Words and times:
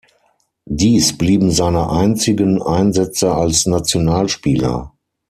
Dies 0.65 1.15
blieben 1.15 1.51
seine 1.51 1.87
einzigen 1.91 2.59
Einsätze 2.59 3.35
als 3.35 3.67
Nationalspieler. 3.67 4.93